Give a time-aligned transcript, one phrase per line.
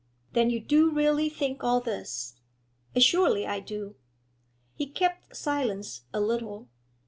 [0.33, 2.33] 'Then you do really think all this?'
[2.95, 3.97] 'Assuredly I do.'
[4.73, 6.69] He kept silence a little.